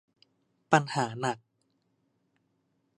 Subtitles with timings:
[0.71, 1.37] ปัญหาหนัก